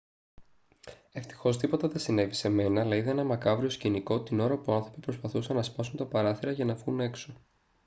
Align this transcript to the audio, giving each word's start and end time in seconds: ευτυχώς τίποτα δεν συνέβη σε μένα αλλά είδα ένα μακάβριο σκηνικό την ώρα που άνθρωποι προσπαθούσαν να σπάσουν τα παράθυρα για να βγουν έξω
ευτυχώς 1.11 1.57
τίποτα 1.57 1.87
δεν 1.87 1.99
συνέβη 1.99 2.33
σε 2.33 2.49
μένα 2.49 2.81
αλλά 2.81 2.95
είδα 2.95 3.09
ένα 3.11 3.23
μακάβριο 3.23 3.69
σκηνικό 3.69 4.21
την 4.23 4.39
ώρα 4.39 4.57
που 4.57 4.73
άνθρωποι 4.73 4.99
προσπαθούσαν 4.99 5.55
να 5.55 5.63
σπάσουν 5.63 5.97
τα 5.97 6.05
παράθυρα 6.05 6.51
για 6.51 6.65
να 6.65 6.75
βγουν 6.75 6.99
έξω 6.99 7.33